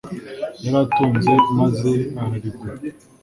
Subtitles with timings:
[0.63, 1.91] yari atunze maze
[2.21, 2.73] ararigura